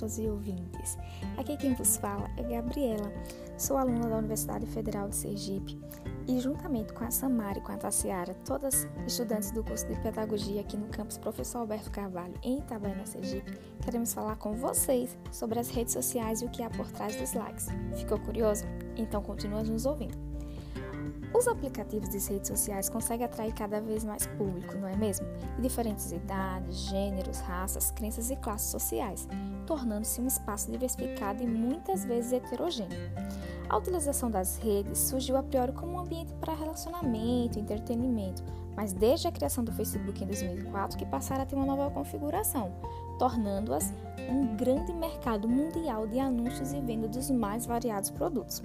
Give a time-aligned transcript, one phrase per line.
[0.00, 0.98] internautas e ouvintes.
[1.36, 3.12] Aqui quem vos fala é Gabriela.
[3.58, 5.78] Sou aluna da Universidade Federal de Sergipe
[6.26, 10.60] e juntamente com a Samara e com a Tassiara, todas estudantes do curso de Pedagogia
[10.60, 13.52] aqui no campus Professor Alberto Carvalho, em Itabaiana, Sergipe,
[13.82, 17.34] queremos falar com vocês sobre as redes sociais e o que há por trás dos
[17.34, 17.66] likes.
[17.96, 18.64] Ficou curioso?
[18.96, 20.29] Então continua nos ouvindo.
[21.32, 25.26] Os aplicativos de redes sociais conseguem atrair cada vez mais público, não é mesmo?
[25.56, 29.28] De diferentes idades, gêneros, raças, crenças e classes sociais,
[29.66, 32.98] tornando-se um espaço diversificado e muitas vezes heterogêneo.
[33.68, 38.42] A utilização das redes surgiu a priori como um ambiente para relacionamento e entretenimento,
[38.74, 42.72] mas desde a criação do Facebook em 2004 que passaram a ter uma nova configuração,
[43.18, 43.94] tornando-as
[44.28, 48.62] um grande mercado mundial de anúncios e venda dos mais variados produtos.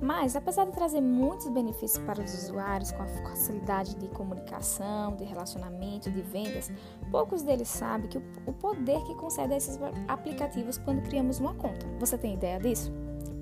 [0.00, 5.24] Mas, apesar de trazer muitos benefícios para os usuários com a facilidade de comunicação, de
[5.24, 6.70] relacionamento, de vendas,
[7.10, 11.86] poucos deles sabem que o poder que concede a esses aplicativos quando criamos uma conta.
[11.98, 12.92] Você tem ideia disso?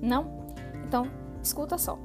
[0.01, 0.43] Não?
[0.85, 1.09] Então,
[1.41, 1.97] escuta só.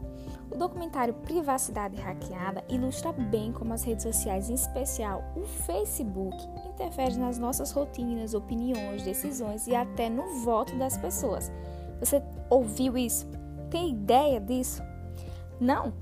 [0.51, 6.37] O documentário Privacidade Hackeada ilustra bem como as redes sociais, em especial o Facebook,
[6.75, 11.53] interferem nas nossas rotinas, opiniões, decisões e até no voto das pessoas.
[12.01, 13.27] Você ouviu isso?
[13.71, 14.83] Tem ideia disso?
[15.61, 15.93] Não?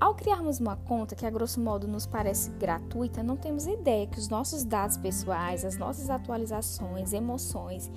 [0.00, 4.18] Ao criarmos uma conta que a grosso modo nos parece gratuita, não temos ideia que
[4.18, 7.90] os nossos dados pessoais, as nossas atualizações, emoções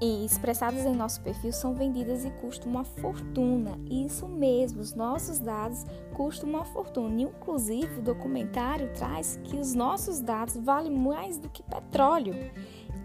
[0.00, 3.78] e, e expressadas em nosso perfil são vendidas e custam uma fortuna.
[3.90, 5.84] Isso mesmo, os nossos dados
[6.14, 7.20] custam uma fortuna.
[7.20, 12.34] Inclusive, o documentário traz que os nossos dados valem mais do que petróleo.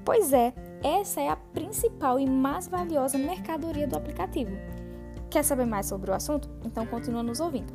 [0.05, 4.52] Pois é, essa é a principal e mais valiosa mercadoria do aplicativo.
[5.32, 6.50] Quer saber mais sobre o assunto?
[6.62, 7.72] Então continua nos ouvindo.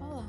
[0.00, 0.24] Olá,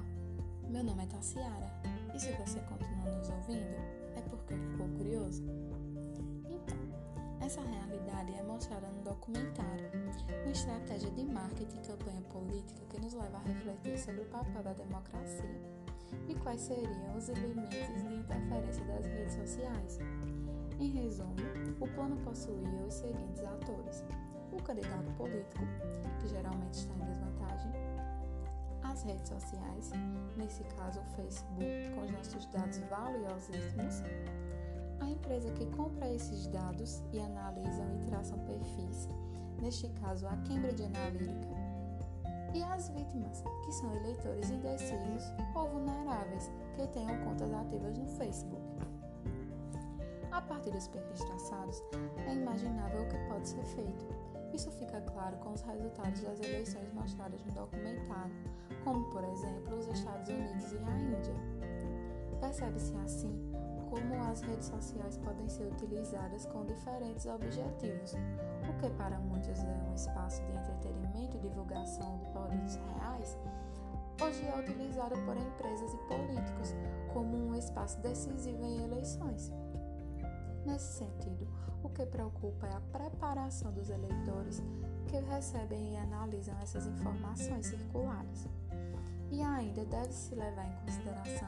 [0.67, 1.72] meu nome é Tassiara
[2.14, 3.77] e se você continua nos ouvindo
[4.17, 5.45] é porque ficou curioso.
[6.49, 6.77] Então,
[7.39, 9.89] essa realidade é mostrada no documentário,
[10.43, 14.61] uma estratégia de marketing e campanha política que nos leva a refletir sobre o papel
[14.61, 15.78] da democracia
[16.27, 19.99] e quais seriam os limites de interferência das redes sociais.
[20.80, 21.36] Em resumo,
[21.80, 24.03] o plano possuía os seguintes atores:
[24.52, 25.64] o candidato político,
[26.20, 27.71] que geralmente está em desvantagem,
[28.83, 29.92] as redes sociais,
[30.37, 34.03] nesse caso o Facebook, com os nossos dados valiosíssimos,
[34.99, 39.08] a empresa que compra esses dados e analisam e traçam perfis,
[39.61, 41.68] neste caso a Cambridge Analytica,
[42.54, 45.23] e as vítimas, que são eleitores indecisos
[45.55, 48.64] ou vulneráveis que tenham contas ativas no Facebook.
[50.32, 51.83] A partir dos perfis traçados,
[52.27, 54.08] é imaginável o que pode ser feito.
[54.54, 58.33] Isso fica claro com os resultados das eleições mostradas no documentário,
[58.83, 61.36] como, por exemplo, os Estados Unidos e a Índia.
[62.39, 63.49] Percebe-se assim
[63.89, 68.14] como as redes sociais podem ser utilizadas com diferentes objetivos,
[68.79, 73.37] que para muitos é um espaço de entretenimento e divulgação de produtos reais,
[74.21, 76.75] hoje é utilizado por empresas e políticos
[77.13, 79.51] como um espaço decisivo em eleições.
[80.65, 81.47] Nesse sentido,
[81.83, 84.63] o que preocupa é a preparação dos eleitores
[85.07, 88.47] que recebem e analisam essas informações circuladas.
[89.31, 91.47] E ainda deve-se levar em consideração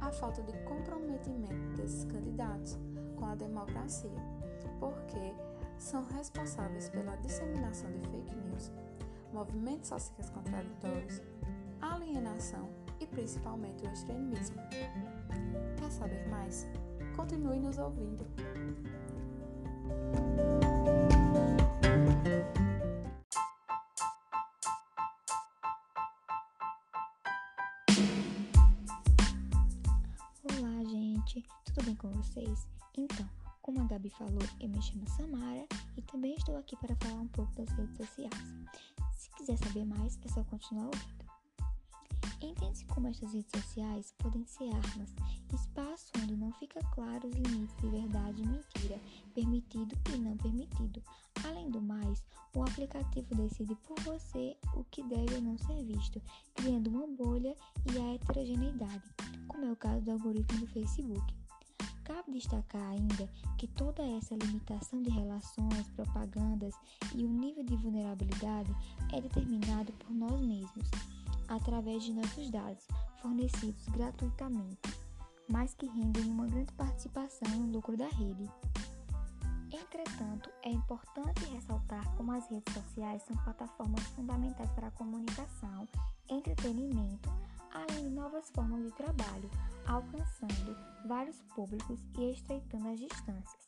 [0.00, 2.78] a falta de comprometimento desses candidatos
[3.16, 4.10] com a democracia,
[4.78, 5.34] porque
[5.78, 8.72] são responsáveis pela disseminação de fake news,
[9.32, 11.22] movimentos sociais contraditórios,
[11.80, 12.68] alienação
[13.00, 14.56] e principalmente o extremismo.
[15.76, 16.66] Quer saber mais?
[17.16, 18.26] Continue nos ouvindo.
[31.76, 32.66] tudo bem com vocês?
[32.96, 33.28] Então,
[33.66, 35.66] como a Gabi falou, eu me chamo Samara
[35.96, 38.54] e também estou aqui para falar um pouco das redes sociais.
[39.12, 41.26] Se quiser saber mais, é só continuar ouvindo.
[42.40, 45.12] Entende-se como estas redes sociais podem ser armas,
[45.52, 49.00] espaço onde não fica claro os limites de verdade e mentira,
[49.34, 51.02] permitido e não permitido.
[51.44, 52.24] Além do mais,
[52.54, 56.22] o aplicativo decide por você o que deve ou não ser visto,
[56.54, 57.56] criando uma bolha
[57.92, 59.02] e a heterogeneidade,
[59.48, 61.45] como é o caso do algoritmo do Facebook.
[62.06, 66.72] Cabe destacar ainda que toda essa limitação de relações, propagandas
[67.12, 68.72] e o nível de vulnerabilidade
[69.12, 70.88] é determinado por nós mesmos,
[71.48, 72.86] através de nossos dados
[73.20, 74.78] fornecidos gratuitamente,
[75.48, 78.48] mas que rendem uma grande participação no lucro da rede.
[79.72, 85.88] Entretanto, é importante ressaltar como as redes sociais são plataformas fundamentais para a comunicação,
[86.28, 87.35] entretenimento,
[88.10, 89.50] novas formas de trabalho,
[89.86, 93.66] alcançando vários públicos e estreitando as distâncias.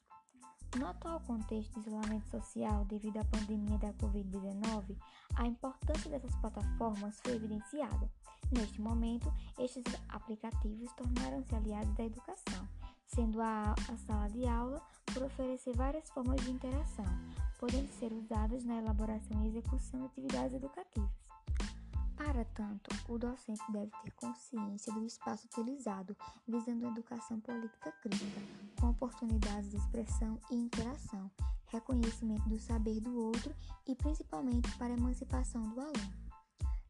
[0.77, 4.97] No atual contexto de isolamento social devido à pandemia da Covid-19,
[5.37, 8.11] a importância dessas plataformas foi evidenciada.
[8.53, 12.69] Neste momento, estes aplicativos tornaram-se aliados da educação,
[13.07, 17.07] sendo a, a sala de aula por oferecer várias formas de interação,
[17.59, 21.28] podendo ser usadas na elaboração e execução de atividades educativas.
[22.19, 26.17] Para tanto, o docente deve ter consciência do espaço utilizado,
[26.49, 28.41] visando a educação política crítica,
[28.81, 31.31] com oportunidades de expressão e interação,
[31.69, 33.55] reconhecimento do saber do outro
[33.87, 36.13] e principalmente para a emancipação do aluno.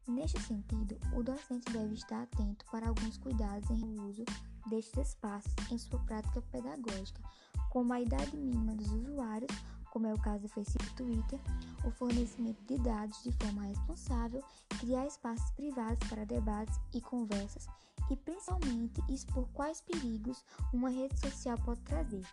[0.07, 4.25] Neste sentido, o docente deve estar atento para alguns cuidados em uso
[4.67, 7.21] destes espaços em sua prática pedagógica,
[7.69, 9.51] como a idade mínima dos usuários,
[9.91, 11.39] como é o caso do Facebook e Twitter,
[11.85, 14.43] o fornecimento de dados de forma responsável,
[14.79, 17.67] criar espaços privados para debates e conversas
[18.09, 20.43] e principalmente expor quais perigos
[20.73, 22.25] uma rede social pode trazer.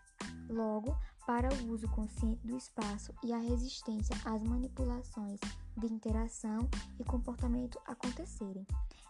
[0.49, 5.41] Logo, para o uso consciente do espaço e a resistência às manipulações
[5.77, 6.69] de interação
[6.99, 8.67] e comportamento acontecerem.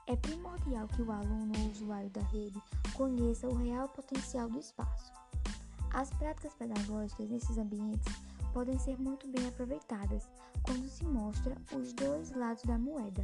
[0.06, 2.60] É primordial que o aluno ou usuário da rede
[2.94, 5.12] conheça o real potencial do espaço.
[5.92, 8.14] As práticas pedagógicas nesses ambientes
[8.56, 10.26] podem ser muito bem aproveitadas
[10.62, 13.22] quando se mostra os dois lados da moeda.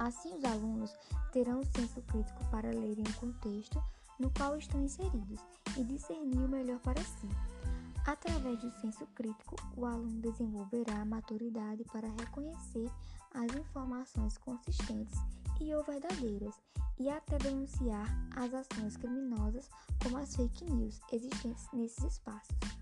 [0.00, 0.92] Assim, os alunos
[1.30, 3.80] terão o senso crítico para lerem o contexto
[4.18, 5.38] no qual estão inseridos
[5.76, 7.28] e discernir o melhor para si.
[8.04, 12.90] Através do senso crítico, o aluno desenvolverá a maturidade para reconhecer
[13.34, 15.20] as informações consistentes
[15.60, 16.60] e ou verdadeiras
[16.98, 19.70] e até denunciar as ações criminosas
[20.02, 22.81] como as fake news existentes nesses espaços.